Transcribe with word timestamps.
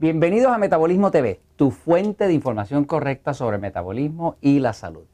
Bienvenidos 0.00 0.50
a 0.50 0.56
Metabolismo 0.56 1.10
TV, 1.10 1.42
tu 1.56 1.70
fuente 1.70 2.26
de 2.26 2.32
información 2.32 2.86
correcta 2.86 3.34
sobre 3.34 3.58
metabolismo 3.58 4.36
y 4.40 4.58
la 4.58 4.72
salud. 4.72 5.04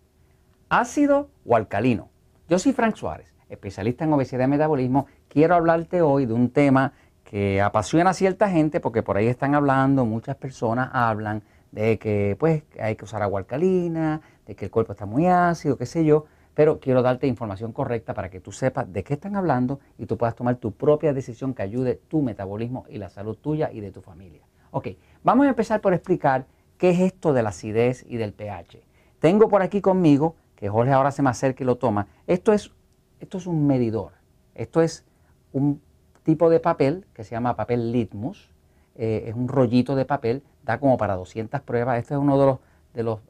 ¿Ácido 0.68 1.28
o 1.44 1.56
alcalino? 1.56 2.08
Yo 2.48 2.60
soy 2.60 2.72
Frank 2.72 2.94
Suárez, 2.94 3.34
especialista 3.48 4.04
en 4.04 4.12
obesidad 4.12 4.44
y 4.44 4.48
metabolismo. 4.50 5.06
Quiero 5.26 5.56
hablarte 5.56 6.02
hoy 6.02 6.24
de 6.26 6.34
un 6.34 6.50
tema 6.50 6.92
que 7.24 7.60
apasiona 7.60 8.10
a 8.10 8.14
cierta 8.14 8.48
gente 8.48 8.78
porque 8.78 9.02
por 9.02 9.16
ahí 9.16 9.26
están 9.26 9.56
hablando, 9.56 10.04
muchas 10.04 10.36
personas 10.36 10.88
hablan 10.92 11.42
de 11.72 11.98
que 11.98 12.36
pues 12.38 12.62
hay 12.78 12.94
que 12.94 13.06
usar 13.06 13.22
agua 13.22 13.40
alcalina, 13.40 14.20
de 14.46 14.54
que 14.54 14.66
el 14.66 14.70
cuerpo 14.70 14.92
está 14.92 15.04
muy 15.04 15.26
ácido, 15.26 15.76
qué 15.76 15.86
sé 15.86 16.04
yo, 16.04 16.26
pero 16.54 16.78
quiero 16.78 17.02
darte 17.02 17.26
información 17.26 17.72
correcta 17.72 18.14
para 18.14 18.30
que 18.30 18.38
tú 18.38 18.52
sepas 18.52 18.92
de 18.92 19.02
qué 19.02 19.14
están 19.14 19.34
hablando 19.34 19.80
y 19.98 20.06
tú 20.06 20.16
puedas 20.16 20.36
tomar 20.36 20.58
tu 20.58 20.70
propia 20.70 21.12
decisión 21.12 21.54
que 21.54 21.62
ayude 21.62 22.00
tu 22.06 22.22
metabolismo 22.22 22.84
y 22.88 22.98
la 22.98 23.08
salud 23.08 23.36
tuya 23.36 23.72
y 23.72 23.80
de 23.80 23.90
tu 23.90 24.00
familia. 24.00 24.42
Ok, 24.76 24.88
vamos 25.24 25.46
a 25.46 25.48
empezar 25.48 25.80
por 25.80 25.94
explicar 25.94 26.44
qué 26.76 26.90
es 26.90 27.00
esto 27.00 27.32
de 27.32 27.42
la 27.42 27.48
acidez 27.48 28.04
y 28.06 28.18
del 28.18 28.34
pH. 28.34 28.82
Tengo 29.20 29.48
por 29.48 29.62
aquí 29.62 29.80
conmigo, 29.80 30.36
que 30.54 30.68
Jorge 30.68 30.92
ahora 30.92 31.12
se 31.12 31.22
me 31.22 31.30
acerca 31.30 31.64
y 31.64 31.66
lo 31.66 31.76
toma, 31.76 32.08
esto 32.26 32.52
es, 32.52 32.72
esto 33.18 33.38
es 33.38 33.46
un 33.46 33.66
medidor. 33.66 34.12
Esto 34.54 34.82
es 34.82 35.06
un 35.54 35.80
tipo 36.24 36.50
de 36.50 36.60
papel 36.60 37.06
que 37.14 37.24
se 37.24 37.30
llama 37.30 37.56
papel 37.56 37.90
litmus. 37.90 38.50
Eh, 38.96 39.24
es 39.28 39.34
un 39.34 39.48
rollito 39.48 39.96
de 39.96 40.04
papel, 40.04 40.42
da 40.62 40.78
como 40.78 40.98
para 40.98 41.16
200 41.16 41.62
pruebas. 41.62 41.98
Este 41.98 42.12
es 42.12 42.20
uno 42.20 42.38
de 42.38 42.44
los, 42.44 42.58
de 42.92 43.02
los 43.02 43.20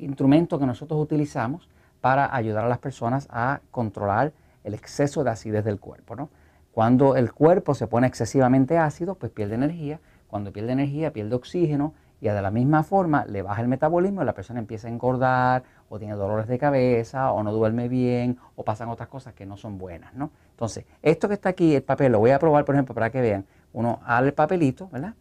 instrumentos 0.00 0.58
que 0.58 0.64
nosotros 0.64 0.98
utilizamos 0.98 1.68
para 2.00 2.34
ayudar 2.34 2.64
a 2.64 2.68
las 2.68 2.78
personas 2.78 3.28
a 3.28 3.60
controlar 3.70 4.32
el 4.62 4.72
exceso 4.72 5.22
de 5.22 5.32
acidez 5.32 5.66
del 5.66 5.78
cuerpo. 5.78 6.16
¿no? 6.16 6.30
Cuando 6.72 7.14
el 7.14 7.30
cuerpo 7.34 7.74
se 7.74 7.88
pone 7.88 8.06
excesivamente 8.06 8.78
ácido, 8.78 9.16
pues 9.16 9.30
pierde 9.30 9.56
energía 9.56 10.00
cuando 10.34 10.52
pierde 10.52 10.72
energía, 10.72 11.12
pierde 11.12 11.36
oxígeno 11.36 11.94
y 12.20 12.26
de 12.26 12.42
la 12.42 12.50
misma 12.50 12.82
forma 12.82 13.24
le 13.24 13.42
baja 13.42 13.62
el 13.62 13.68
metabolismo 13.68 14.20
y 14.20 14.24
la 14.24 14.34
persona 14.34 14.58
empieza 14.58 14.88
a 14.88 14.90
engordar 14.90 15.62
o 15.88 15.96
tiene 16.00 16.14
dolores 16.14 16.48
de 16.48 16.58
cabeza 16.58 17.30
o 17.30 17.44
no 17.44 17.52
duerme 17.52 17.88
bien 17.88 18.36
o 18.56 18.64
pasan 18.64 18.88
otras 18.88 19.08
cosas 19.08 19.32
que 19.34 19.46
no 19.46 19.56
son 19.56 19.78
buenas, 19.78 20.12
¿no? 20.14 20.32
Entonces, 20.50 20.86
esto 21.02 21.28
que 21.28 21.34
está 21.34 21.50
aquí, 21.50 21.76
el 21.76 21.84
papel, 21.84 22.10
lo 22.10 22.18
voy 22.18 22.32
a 22.32 22.40
probar, 22.40 22.64
por 22.64 22.74
ejemplo, 22.74 22.96
para 22.96 23.10
que 23.10 23.20
vean. 23.20 23.46
Uno 23.72 24.00
abre 24.04 24.30
el 24.30 24.34
papelito, 24.34 24.88
¿verdad? 24.88 25.14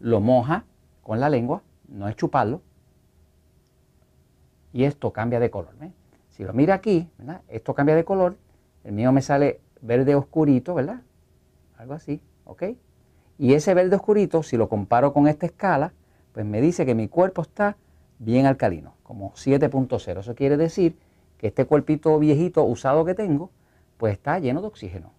Lo 0.00 0.18
moja 0.18 0.64
con 1.04 1.20
la 1.20 1.28
lengua, 1.28 1.62
no 1.86 2.08
es 2.08 2.16
chuparlo. 2.16 2.60
Y 4.72 4.82
esto 4.82 5.12
cambia 5.12 5.38
de 5.38 5.50
color, 5.50 5.76
¿ves? 5.78 5.92
Si 6.30 6.42
lo 6.42 6.52
mira 6.54 6.74
aquí, 6.74 7.08
¿verdad? 7.18 7.42
Esto 7.46 7.72
cambia 7.72 7.94
de 7.94 8.04
color. 8.04 8.36
El 8.82 8.94
mío 8.94 9.12
me 9.12 9.22
sale 9.22 9.60
verde 9.80 10.16
oscurito, 10.16 10.74
¿verdad? 10.74 11.02
Algo 11.78 11.94
así, 11.94 12.20
¿ok? 12.46 12.64
Y 13.38 13.54
ese 13.54 13.74
verde 13.74 13.96
oscurito, 13.96 14.42
si 14.42 14.56
lo 14.56 14.68
comparo 14.68 15.12
con 15.12 15.26
esta 15.26 15.46
escala, 15.46 15.92
pues 16.32 16.46
me 16.46 16.60
dice 16.60 16.86
que 16.86 16.94
mi 16.94 17.08
cuerpo 17.08 17.42
está 17.42 17.76
bien 18.18 18.46
alcalino, 18.46 18.94
como 19.02 19.32
7.0. 19.32 20.20
Eso 20.20 20.34
quiere 20.34 20.56
decir 20.56 20.96
que 21.38 21.48
este 21.48 21.64
cuerpito 21.64 22.18
viejito 22.18 22.62
usado 22.64 23.04
que 23.04 23.14
tengo, 23.14 23.50
pues 23.96 24.12
está 24.12 24.38
lleno 24.38 24.60
de 24.60 24.68
oxígeno. 24.68 25.12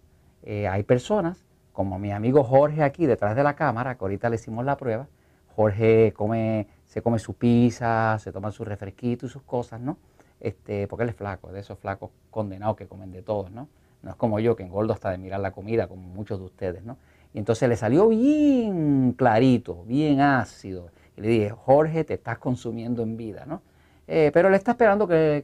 Eh, 0.44 0.68
hay 0.68 0.84
personas, 0.84 1.46
como 1.74 2.00
mi 2.00 2.12
amigo 2.12 2.44
Jorge 2.44 2.84
aquí 2.84 3.06
detrás 3.06 3.36
de 3.36 3.44
la 3.44 3.56
cámara, 3.56 3.96
que 3.96 4.04
ahorita 4.04 4.30
le 4.30 4.36
hicimos 4.36 4.64
la 4.64 4.78
prueba, 4.78 5.08
Jorge 5.56 6.14
come, 6.16 6.68
se 6.86 7.02
come 7.02 7.20
su 7.20 7.34
pizza, 7.34 8.18
se 8.20 8.32
toma 8.32 8.52
su 8.52 8.66
refresquito 8.66 9.26
y 9.26 9.30
sus 9.30 9.42
cosas, 9.44 9.80
¿no? 9.82 9.98
Este, 10.40 10.88
porque 10.88 11.04
él 11.04 11.10
es 11.10 11.16
flaco, 11.16 11.52
de 11.52 11.62
esos 11.62 11.80
flacos 11.80 12.12
condenados 12.30 12.76
que 12.76 12.88
comen 12.88 13.12
de 13.12 13.22
todos, 13.22 13.52
¿no? 13.52 13.68
No 14.04 14.10
es 14.12 14.16
como 14.18 14.40
yo, 14.40 14.56
que 14.56 14.64
engordo 14.64 14.94
hasta 14.94 15.10
de 15.10 15.18
mirar 15.18 15.40
la 15.40 15.52
comida, 15.52 15.88
como 15.88 16.04
muchos 16.04 16.40
de 16.40 16.46
ustedes, 16.46 16.84
¿no? 16.84 16.98
Y 17.36 17.40
entonces 17.40 17.68
le 17.68 17.76
salió 17.76 18.08
bien 18.08 19.12
clarito, 19.12 19.84
bien 19.84 20.22
ácido. 20.22 20.90
Y 21.18 21.22
le 21.22 21.28
dije, 21.28 21.50
Jorge, 21.50 22.06
te 22.06 22.14
estás 22.14 22.38
consumiendo 22.38 23.04
en 23.04 23.18
vida, 23.18 23.44
¿no? 23.46 23.62
Eh, 24.08 24.32
pero 24.34 24.50
le 24.50 24.56
está 24.56 24.72
esperando 24.72 25.06
que, 25.06 25.44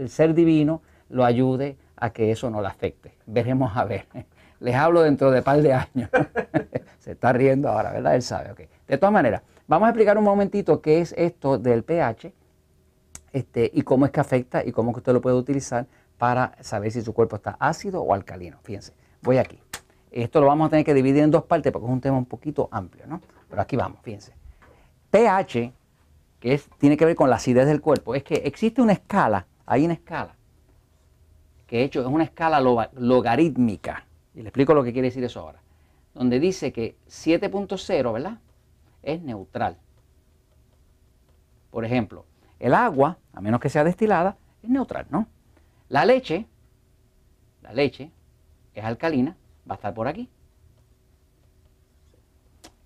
el, 0.00 0.08
ser 0.08 0.34
divino 0.34 0.82
lo 1.08 1.24
ayude 1.24 1.76
a 1.96 2.10
que 2.10 2.30
eso 2.30 2.48
no 2.48 2.60
le 2.60 2.68
afecte. 2.68 3.16
Veremos 3.26 3.76
a 3.76 3.84
ver. 3.86 4.06
Les 4.60 4.76
hablo 4.76 5.02
dentro 5.02 5.32
de 5.32 5.38
un 5.38 5.44
par 5.44 5.60
de 5.60 5.72
años. 5.72 6.10
Se 7.00 7.10
está 7.10 7.32
riendo 7.32 7.68
ahora, 7.68 7.90
¿verdad? 7.90 8.14
Él 8.14 8.22
sabe. 8.22 8.52
Okay. 8.52 8.68
De 8.86 8.98
todas 8.98 9.12
maneras, 9.12 9.42
vamos 9.66 9.86
a 9.86 9.90
explicar 9.90 10.16
un 10.16 10.22
momentito 10.22 10.80
qué 10.80 11.00
es 11.00 11.12
esto 11.18 11.58
del 11.58 11.82
pH 11.82 12.32
este, 13.32 13.68
y 13.74 13.82
cómo 13.82 14.06
es 14.06 14.12
que 14.12 14.20
afecta 14.20 14.64
y 14.64 14.70
cómo 14.70 14.92
usted 14.92 15.12
lo 15.12 15.20
puede 15.20 15.34
utilizar 15.34 15.88
para 16.18 16.52
saber 16.60 16.92
si 16.92 17.02
su 17.02 17.12
cuerpo 17.12 17.34
está 17.34 17.56
ácido 17.58 18.00
o 18.00 18.14
alcalino. 18.14 18.58
Fíjense, 18.62 18.92
voy 19.22 19.38
aquí. 19.38 19.60
Esto 20.10 20.40
lo 20.40 20.46
vamos 20.46 20.66
a 20.66 20.70
tener 20.70 20.84
que 20.84 20.94
dividir 20.94 21.22
en 21.22 21.30
dos 21.30 21.44
partes 21.44 21.72
porque 21.72 21.86
es 21.86 21.92
un 21.92 22.00
tema 22.00 22.16
un 22.16 22.24
poquito 22.24 22.68
amplio, 22.70 23.06
¿no? 23.06 23.20
Pero 23.48 23.60
aquí 23.60 23.76
vamos, 23.76 24.00
fíjense. 24.02 24.32
pH, 25.10 25.72
que 26.40 26.60
tiene 26.78 26.96
que 26.96 27.04
ver 27.04 27.16
con 27.16 27.30
la 27.30 27.36
acidez 27.36 27.66
del 27.66 27.80
cuerpo, 27.80 28.14
es 28.14 28.22
que 28.22 28.36
existe 28.36 28.80
una 28.80 28.92
escala, 28.92 29.46
hay 29.64 29.84
una 29.84 29.94
escala, 29.94 30.34
que 31.66 31.78
de 31.78 31.84
hecho 31.84 32.00
es 32.00 32.06
una 32.06 32.24
escala 32.24 32.60
logarítmica. 32.60 34.04
Y 34.34 34.42
le 34.42 34.48
explico 34.48 34.74
lo 34.74 34.84
que 34.84 34.92
quiere 34.92 35.08
decir 35.08 35.24
eso 35.24 35.40
ahora. 35.40 35.60
Donde 36.14 36.38
dice 36.38 36.72
que 36.72 36.96
7.0, 37.08 38.12
¿verdad? 38.12 38.38
Es 39.02 39.22
neutral. 39.22 39.76
Por 41.70 41.84
ejemplo, 41.84 42.24
el 42.58 42.74
agua, 42.74 43.18
a 43.32 43.40
menos 43.40 43.60
que 43.60 43.68
sea 43.68 43.84
destilada, 43.84 44.36
es 44.62 44.70
neutral, 44.70 45.06
¿no? 45.10 45.26
La 45.88 46.04
leche, 46.04 46.46
la 47.62 47.72
leche 47.72 48.10
es 48.74 48.84
alcalina 48.84 49.36
va 49.68 49.74
a 49.74 49.76
estar 49.76 49.94
por 49.94 50.08
aquí. 50.08 50.28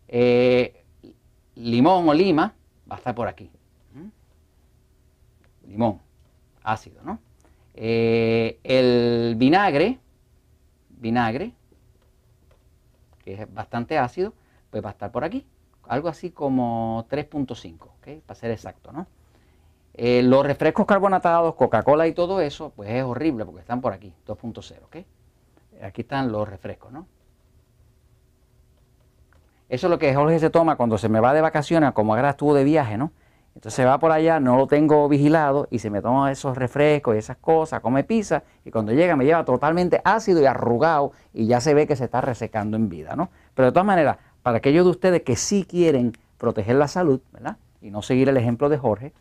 Eh, 0.09 0.85
limón 1.55 2.09
o 2.09 2.15
lima 2.15 2.55
va 2.91 2.97
a 2.97 2.99
estar 2.99 3.15
por 3.15 3.29
aquí. 3.29 3.51
¿Mm? 3.95 5.69
Limón, 5.69 6.01
ácido, 6.63 7.03
¿no? 7.05 7.21
Eh, 7.75 8.59
el 8.65 9.37
vinagre, 9.37 9.99
vinagre, 10.89 11.55
que 13.25 13.35
es 13.35 13.55
bastante 13.55 13.99
ácido, 13.99 14.35
pues 14.71 14.85
va 14.85 14.89
a 14.89 14.93
estar 14.93 15.13
por 15.13 15.25
aquí. 15.25 15.47
Algo 15.85 16.09
así 16.09 16.31
como 16.31 17.07
3.5, 17.09 17.83
¿ok? 17.83 18.23
Para 18.27 18.39
ser 18.39 18.51
exacto, 18.51 18.93
¿no? 18.93 19.07
Eh, 19.95 20.23
los 20.23 20.47
refrescos 20.47 20.87
carbonatados, 20.87 21.55
Coca-Cola 21.55 22.07
y 22.07 22.13
todo 22.13 22.41
eso, 22.41 22.71
pues 22.75 22.91
es 22.91 23.03
horrible 23.03 23.45
porque 23.45 23.61
están 23.61 23.81
por 23.81 23.93
aquí, 23.93 24.13
2.0, 24.27 24.85
¿ok? 24.85 24.97
Aquí 25.83 26.03
están 26.03 26.31
los 26.31 26.49
refrescos, 26.49 26.93
¿no? 26.93 27.07
Eso 29.69 29.87
es 29.87 29.91
lo 29.91 29.99
que 29.99 30.15
Jorge 30.15 30.39
se 30.41 30.51
toma 30.51 30.77
cuando 30.77 30.99
se 30.99 31.09
me 31.09 31.21
va 31.21 31.33
de 31.33 31.41
vacaciones, 31.41 31.93
como 31.93 32.15
ahora 32.15 32.31
estuvo 32.31 32.55
de 32.55 32.65
viaje, 32.65 32.99
¿no? 32.99 33.13
Entonces 33.55 33.75
se 33.75 33.85
va 33.85 33.99
por 33.99 34.13
allá, 34.13 34.41
no 34.41 34.57
lo 34.57 34.67
tengo 34.67 35.09
vigilado 35.09 35.67
y 35.71 35.81
se 35.81 35.91
me 35.91 36.01
toma 36.01 36.31
esos 36.31 36.57
refrescos 36.57 37.15
y 37.15 37.19
esas 37.19 37.37
cosas, 37.37 37.81
come 37.81 38.05
pizza 38.05 38.43
y 38.65 38.71
cuando 38.71 38.93
llega 38.93 39.17
me 39.17 39.25
lleva 39.25 39.45
totalmente 39.45 40.01
ácido 40.05 40.41
y 40.41 40.47
arrugado 40.47 41.13
y 41.33 41.47
ya 41.47 41.61
se 41.61 41.75
ve 41.75 41.87
que 41.87 41.97
se 41.97 42.05
está 42.05 42.21
resecando 42.21 42.77
en 42.77 42.89
vida, 42.89 43.17
¿no? 43.17 43.31
Pero 43.55 43.67
de 43.67 43.73
todas 43.73 43.87
maneras, 43.87 44.19
para 44.43 44.59
aquellos 44.59 44.85
de 44.85 44.91
ustedes 44.91 45.23
que 45.23 45.37
sí 45.37 45.65
quieren 45.69 46.13
proteger 46.39 46.77
la 46.77 46.89
salud, 46.89 47.21
¿verdad? 47.33 47.57
Y 47.81 47.91
no 47.91 48.03
seguir 48.03 48.29
el 48.29 48.37
ejemplo 48.37 48.69
de 48.69 48.79
Jorge, 48.79 49.13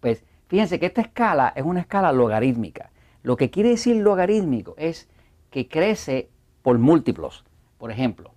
pues 0.00 0.24
fíjense 0.48 0.78
que 0.78 0.86
esta 0.86 1.00
escala 1.00 1.52
es 1.54 1.64
una 1.64 1.80
escala 1.80 2.12
logarítmica. 2.12 2.90
Lo 3.26 3.36
que 3.36 3.50
quiere 3.50 3.70
decir 3.70 3.96
logarítmico 3.96 4.76
es 4.78 5.08
que 5.50 5.66
crece 5.66 6.30
por 6.62 6.78
múltiplos. 6.78 7.44
Por 7.76 7.90
ejemplo, 7.90 8.30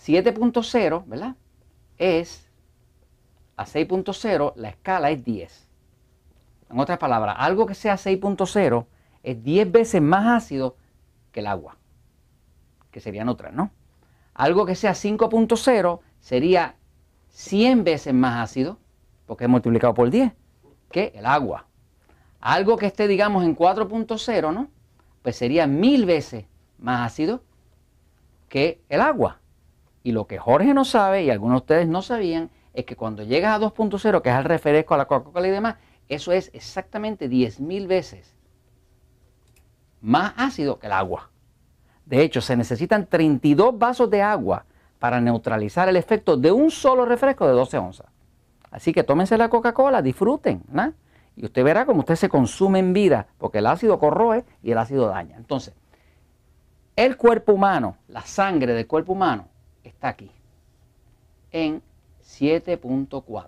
7.0, 0.00 1.02
¿verdad? 1.06 1.34
Es 1.96 2.48
a 3.56 3.66
6.0, 3.66 4.52
la 4.54 4.68
escala 4.68 5.10
es 5.10 5.24
10. 5.24 5.68
En 6.70 6.78
otras 6.78 6.98
palabras, 6.98 7.34
algo 7.36 7.66
que 7.66 7.74
sea 7.74 7.96
6.0 7.96 8.86
es 9.24 9.42
10 9.42 9.72
veces 9.72 10.00
más 10.00 10.44
ácido 10.44 10.76
que 11.32 11.40
el 11.40 11.48
agua, 11.48 11.76
que 12.92 13.00
sería 13.00 13.24
neutral, 13.24 13.56
¿no? 13.56 13.72
Algo 14.34 14.66
que 14.66 14.76
sea 14.76 14.92
5.0 14.92 15.98
sería 16.20 16.76
100 17.30 17.82
veces 17.82 18.14
más 18.14 18.40
ácido, 18.40 18.78
porque 19.26 19.46
es 19.46 19.50
multiplicado 19.50 19.94
por 19.94 20.10
10, 20.10 20.32
que 20.92 21.10
el 21.16 21.26
agua. 21.26 21.67
Algo 22.40 22.76
que 22.76 22.86
esté, 22.86 23.08
digamos, 23.08 23.44
en 23.44 23.56
4.0, 23.56 24.52
¿no? 24.52 24.68
Pues 25.22 25.36
sería 25.36 25.66
mil 25.66 26.06
veces 26.06 26.46
más 26.78 27.06
ácido 27.06 27.42
que 28.48 28.80
el 28.88 29.00
agua. 29.00 29.40
Y 30.02 30.12
lo 30.12 30.26
que 30.26 30.38
Jorge 30.38 30.72
no 30.74 30.84
sabe, 30.84 31.24
y 31.24 31.30
algunos 31.30 31.56
de 31.56 31.62
ustedes 31.64 31.88
no 31.88 32.02
sabían, 32.02 32.50
es 32.72 32.84
que 32.84 32.96
cuando 32.96 33.24
llegas 33.24 33.60
a 33.60 33.64
2.0, 33.64 34.22
que 34.22 34.30
es 34.30 34.36
el 34.36 34.44
refresco 34.44 34.94
a 34.94 34.98
la 34.98 35.06
Coca-Cola 35.06 35.48
y 35.48 35.50
demás, 35.50 35.76
eso 36.08 36.32
es 36.32 36.50
exactamente 36.54 37.28
10.000 37.28 37.86
veces 37.86 38.34
más 40.00 40.32
ácido 40.36 40.78
que 40.78 40.86
el 40.86 40.92
agua. 40.92 41.30
De 42.06 42.22
hecho, 42.22 42.40
se 42.40 42.56
necesitan 42.56 43.06
32 43.06 43.78
vasos 43.78 44.08
de 44.08 44.22
agua 44.22 44.64
para 44.98 45.20
neutralizar 45.20 45.88
el 45.88 45.96
efecto 45.96 46.36
de 46.36 46.52
un 46.52 46.70
solo 46.70 47.04
refresco 47.04 47.46
de 47.46 47.52
12 47.52 47.78
onzas. 47.78 48.06
Así 48.70 48.92
que 48.92 49.02
tómense 49.02 49.36
la 49.36 49.48
Coca-Cola, 49.48 50.00
disfruten, 50.02 50.62
¿no? 50.70 50.94
Y 51.38 51.44
usted 51.44 51.62
verá 51.62 51.86
cómo 51.86 52.00
usted 52.00 52.16
se 52.16 52.28
consume 52.28 52.80
en 52.80 52.92
vida, 52.92 53.28
porque 53.38 53.58
el 53.58 53.66
ácido 53.66 54.00
corroe 54.00 54.44
y 54.60 54.72
el 54.72 54.78
ácido 54.78 55.06
daña. 55.06 55.36
Entonces, 55.36 55.72
el 56.96 57.16
cuerpo 57.16 57.52
humano, 57.52 57.96
la 58.08 58.22
sangre 58.22 58.74
del 58.74 58.88
cuerpo 58.88 59.12
humano, 59.12 59.46
está 59.84 60.08
aquí, 60.08 60.32
en 61.52 61.80
7.4. 62.24 63.46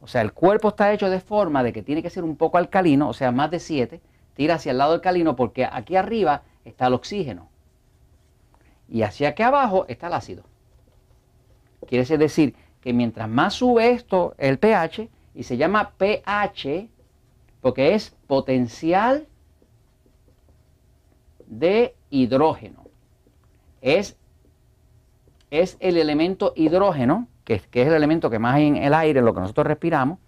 O 0.00 0.06
sea, 0.06 0.22
el 0.22 0.32
cuerpo 0.32 0.68
está 0.68 0.90
hecho 0.90 1.10
de 1.10 1.20
forma 1.20 1.62
de 1.62 1.74
que 1.74 1.82
tiene 1.82 2.02
que 2.02 2.08
ser 2.08 2.24
un 2.24 2.36
poco 2.36 2.56
alcalino, 2.56 3.10
o 3.10 3.12
sea, 3.12 3.30
más 3.30 3.50
de 3.50 3.60
7, 3.60 4.00
tira 4.32 4.54
hacia 4.54 4.72
el 4.72 4.78
lado 4.78 4.94
alcalino 4.94 5.36
porque 5.36 5.66
aquí 5.66 5.96
arriba 5.96 6.42
está 6.64 6.86
el 6.86 6.94
oxígeno 6.94 7.52
y 8.88 9.02
hacia 9.02 9.30
aquí 9.30 9.42
abajo 9.42 9.84
está 9.88 10.06
el 10.06 10.14
ácido. 10.14 10.44
Quiere 11.86 12.04
decir 12.16 12.54
que 12.80 12.92
mientras 12.92 13.28
más 13.28 13.54
sube 13.54 13.90
esto, 13.90 14.34
el 14.38 14.58
pH, 14.58 15.08
y 15.34 15.42
se 15.44 15.56
llama 15.56 15.92
pH 15.96 16.88
porque 17.62 17.94
es 17.94 18.14
potencial 18.26 19.26
de 21.46 21.94
hidrógeno. 22.10 22.84
Es, 23.80 24.16
es 25.50 25.76
el 25.80 25.96
elemento 25.96 26.52
hidrógeno, 26.56 27.28
que, 27.44 27.60
que, 27.60 27.82
es 27.82 27.88
el 27.88 27.94
elemento 27.94 28.28
que 28.30 28.38
más 28.38 28.56
hay 28.56 28.66
en 28.66 28.76
el 28.76 28.92
aire, 28.92 29.22
lo 29.22 29.32
que 29.32 29.40
nosotros 29.40 29.66
respiramos. 29.66 30.18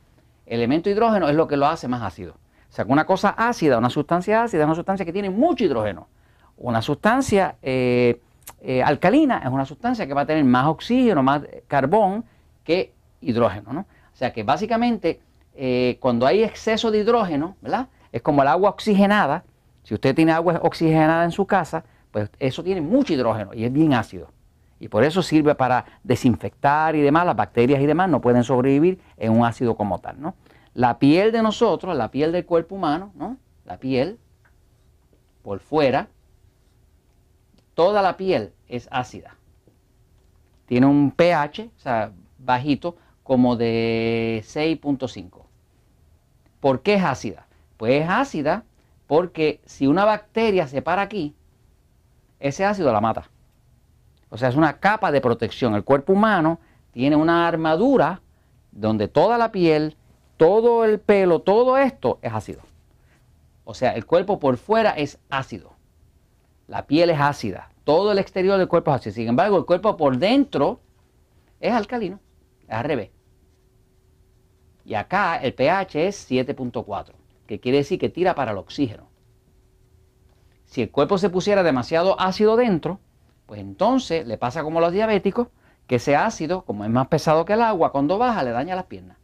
El 0.47 0.61
elemento 0.61 0.89
hidrógeno 0.89 1.29
es 1.29 1.35
lo 1.35 1.49
que 1.49 1.57
lo 1.57 1.67
hace 1.67 1.89
más 1.89 2.03
ácido. 2.03 2.35
O 2.35 2.73
sea, 2.73 2.85
una 2.89 3.05
cosa 3.05 3.31
ácida, 3.31 3.79
una 3.79 3.91
sustancia 3.91 4.45
ácida, 4.45 4.63
es 4.63 4.67
una 4.67 4.75
sustancia 4.75 5.05
que 5.05 5.13
tiene 5.13 5.31
mucho 5.31 5.65
hidrógeno. 5.65 6.09
Una 6.57 6.83
sustancia 6.83 7.57
eh, 7.63 8.21
eh, 8.61 8.83
alcalina 8.83 9.39
es 9.45 9.51
una 9.51 9.65
sustancia 9.65 10.07
que 10.07 10.15
va 10.15 10.23
a 10.23 10.27
tener 10.27 10.45
más 10.45 10.67
oxígeno, 10.67 11.23
más 11.23 11.43
carbón 11.67 12.25
que 12.63 12.93
hidrógeno. 13.21 13.73
¿no? 13.73 13.81
O 13.81 14.17
sea 14.17 14.33
que 14.33 14.45
básicamente 14.45 15.21
eh, 15.55 15.99
cuando 16.01 16.27
hay 16.27 16.43
exceso 16.43 16.91
de 16.91 16.99
hidrógeno, 16.99 17.57
¿verdad? 17.61 17.89
Es 18.13 18.23
como 18.23 18.43
el 18.43 18.49
agua 18.49 18.71
oxigenada. 18.71 19.45
Si 19.83 19.95
usted 19.95 20.15
tiene 20.15 20.33
agua 20.33 20.61
oxigenada 20.63 21.25
en 21.25 21.31
su 21.31 21.47
casa, 21.47 21.85
pues 22.11 22.31
eso 22.39 22.63
tiene 22.63 22.81
mucho 22.81 23.13
hidrógeno 23.13 23.55
y 23.55 23.65
es 23.65 23.73
bien 23.73 23.95
ácido. 23.95 24.29
Y 24.81 24.89
por 24.89 25.05
eso 25.05 25.23
sirve 25.23 25.55
para 25.55 25.85
desinfectar 26.03 26.97
y 26.97 27.01
demás. 27.01 27.27
Las 27.27 27.37
bacterias 27.37 27.81
y 27.81 27.87
demás 27.87 28.09
no 28.09 28.21
pueden 28.21 28.45
sobrevivir 28.45 29.01
en 29.17 29.33
un 29.33 29.45
ácido 29.45 29.77
como 29.77 30.01
tal. 30.01 30.21
¿no? 30.21 30.35
La 30.75 30.99
piel 30.99 31.33
de 31.33 31.43
nosotros, 31.43 31.97
la 31.97 32.11
piel 32.11 32.33
del 32.33 32.45
cuerpo 32.45 32.75
humano, 32.75 33.13
¿no? 33.15 33.37
la 33.65 33.79
piel 33.79 34.19
por 35.43 35.61
fuera, 35.61 36.09
toda 37.75 38.03
la 38.03 38.17
piel 38.17 38.53
es 38.69 38.89
ácida. 38.91 39.37
Tiene 40.67 40.87
un 40.87 41.11
pH, 41.11 41.71
o 41.77 41.81
sea, 41.81 42.13
bajito, 42.39 42.97
como 43.25 43.57
de 43.57 44.45
6.5. 44.47 45.43
¿Por 46.61 46.83
qué 46.83 46.95
es 46.95 47.03
ácida? 47.03 47.49
Pues 47.77 48.03
es 48.03 48.09
ácida 48.09 48.65
porque 49.07 49.61
si 49.65 49.87
una 49.87 50.05
bacteria 50.05 50.69
se 50.69 50.83
para 50.83 51.03
aquí, 51.03 51.35
ese 52.39 52.65
ácido 52.65 52.93
la 52.93 53.01
mata. 53.01 53.31
O 54.31 54.37
sea, 54.37 54.49
es 54.49 54.57
una 54.57 54.79
capa 54.79 55.11
de 55.11 55.21
protección. 55.21 55.75
El 55.75 55.85
cuerpo 55.85 56.13
humano 56.13 56.61
tiene 56.93 57.17
una 57.17 57.49
armadura 57.49 58.21
donde 58.73 59.09
toda 59.09 59.39
la 59.39 59.53
piel, 59.53 59.97
todo 60.37 60.85
el 60.85 61.01
pelo, 61.01 61.41
todo 61.41 61.79
esto 61.79 62.19
es 62.23 62.33
ácido. 62.33 62.61
O 63.65 63.75
sea, 63.75 63.93
el 63.93 64.05
cuerpo 64.05 64.39
por 64.39 64.59
fuera 64.59 64.91
es 64.91 65.19
ácido. 65.31 65.73
La 66.67 66.87
piel 66.87 67.11
es 67.11 67.21
ácida. 67.21 67.71
Todo 67.85 68.13
el 68.13 68.19
exterior 68.19 68.59
del 68.59 68.69
cuerpo 68.69 68.91
es 68.91 68.97
ácido. 68.97 69.15
Sin 69.15 69.29
embargo, 69.29 69.57
el 69.57 69.65
cuerpo 69.65 69.97
por 69.97 70.19
dentro 70.19 70.81
es 71.61 71.73
alcalino. 71.73 72.21
Es 72.69 72.75
al 72.75 72.85
revés. 72.85 73.14
Y 74.85 74.95
acá 74.95 75.37
el 75.37 75.55
pH 75.55 76.09
es 76.09 76.31
7.4, 76.31 77.13
que 77.47 77.61
quiere 77.61 77.79
decir 77.79 77.99
que 77.99 78.09
tira 78.09 78.35
para 78.35 78.53
el 78.53 78.59
oxígeno. 78.59 79.09
Si 80.67 80.83
el 80.83 80.91
cuerpo 80.91 81.19
se 81.19 81.31
pusiera 81.31 81.63
demasiado 81.63 82.21
ácido 82.21 82.57
dentro, 82.57 83.01
pues 83.47 83.61
entonces 83.61 84.27
le 84.27 84.39
pasa 84.39 84.63
como 84.63 84.79
a 84.79 84.83
los 84.83 84.93
diabéticos, 84.93 85.49
que 85.87 85.97
ese 85.97 86.17
ácido, 86.17 86.63
como 86.63 86.85
es 86.85 86.91
más 86.91 87.09
pesado 87.09 87.45
que 87.45 87.53
el 87.53 87.63
agua, 87.63 87.93
cuando 87.93 88.19
baja 88.19 88.43
le 88.43 88.51
daña 88.51 88.75
las 88.75 88.87
piernas. 88.87 89.19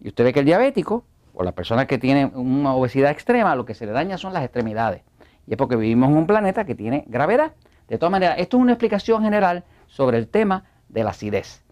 Y 0.00 0.08
usted 0.08 0.24
ve 0.24 0.32
que 0.32 0.40
el 0.40 0.46
diabético, 0.46 1.04
o 1.34 1.42
la 1.42 1.52
persona 1.52 1.86
que 1.86 1.98
tiene 1.98 2.26
una 2.26 2.74
obesidad 2.74 3.10
extrema, 3.10 3.54
lo 3.54 3.64
que 3.64 3.74
se 3.74 3.86
le 3.86 3.92
daña 3.92 4.18
son 4.18 4.32
las 4.32 4.44
extremidades. 4.44 5.02
Y 5.46 5.52
es 5.52 5.56
porque 5.56 5.76
vivimos 5.76 6.10
en 6.10 6.16
un 6.16 6.26
planeta 6.26 6.64
que 6.64 6.74
tiene 6.74 7.04
gravedad. 7.06 7.52
De 7.88 7.98
todas 7.98 8.12
maneras, 8.12 8.36
esto 8.38 8.56
es 8.56 8.62
una 8.62 8.72
explicación 8.72 9.22
general 9.22 9.64
sobre 9.86 10.18
el 10.18 10.28
tema 10.28 10.64
de 10.88 11.04
la 11.04 11.10
acidez. 11.10 11.63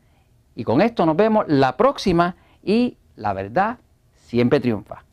Y 0.55 0.65
con 0.65 0.81
esto 0.81 1.07
nos 1.07 1.17
vemos 1.17 1.45
la 1.49 1.77
próxima 1.77 2.37
y 2.63 2.99
la 3.17 3.33
verdad 3.33 3.79
siempre 4.15 4.61
triunfa. 4.61 5.05